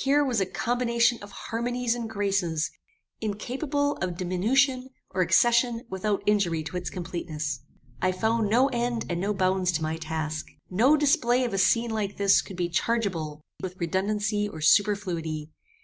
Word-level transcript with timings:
Here 0.00 0.24
was 0.24 0.40
a 0.40 0.46
combination 0.46 1.22
of 1.22 1.30
harmonies 1.30 1.94
and 1.94 2.10
graces, 2.10 2.68
incapable 3.20 3.92
of 3.98 4.16
diminution 4.16 4.88
or 5.10 5.20
accession 5.22 5.82
without 5.88 6.20
injury 6.26 6.64
to 6.64 6.76
its 6.76 6.90
completeness. 6.90 7.60
"I 8.00 8.10
found 8.10 8.50
no 8.50 8.66
end 8.70 9.04
and 9.08 9.20
no 9.20 9.32
bounds 9.32 9.70
to 9.78 9.82
my 9.84 9.98
task. 9.98 10.48
No 10.68 10.96
display 10.96 11.44
of 11.44 11.54
a 11.54 11.58
scene 11.58 11.90
like 11.92 12.16
this 12.16 12.42
could 12.42 12.56
be 12.56 12.68
chargeable 12.70 13.40
with 13.60 13.76
redundancy 13.78 14.48
or 14.48 14.60
superfluity. 14.60 15.52